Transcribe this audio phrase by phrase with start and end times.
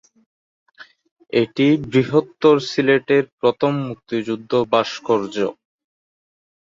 [1.33, 5.35] এটি বৃহত্তর সিলেটের প্রথম মুক্তিযুদ্ধ ভাস্কর্য।